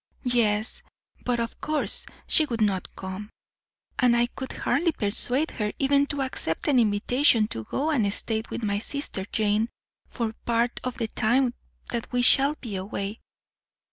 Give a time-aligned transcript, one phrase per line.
[0.33, 0.81] "Yes;
[1.23, 3.29] but, of course, she would not come,
[3.99, 8.41] and I could hardly persuade her even to accept an invitation to go and stay
[8.49, 9.69] with my sister Jane
[10.07, 11.53] for part of the time
[11.91, 13.19] that we shall be away.